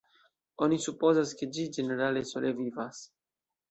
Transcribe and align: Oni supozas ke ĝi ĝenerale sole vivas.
Oni 0.67 0.79
supozas 0.85 1.35
ke 1.43 1.51
ĝi 1.59 1.69
ĝenerale 1.79 2.27
sole 2.35 2.57
vivas. 2.65 3.09